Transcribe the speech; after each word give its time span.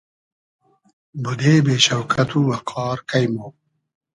بودې 1.23 1.55
بې 1.65 1.75
شۆکئت 1.85 2.29
و 2.35 2.39
وئقار 2.49 2.97
کݷ 3.09 3.23
مۉ 3.33 3.37